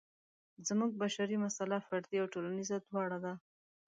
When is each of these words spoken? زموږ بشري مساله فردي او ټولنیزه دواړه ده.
زموږ 0.67 0.91
بشري 1.01 1.35
مساله 1.45 1.77
فردي 1.87 2.17
او 2.21 2.27
ټولنیزه 2.33 2.77
دواړه 2.87 3.17
ده. 3.25 3.33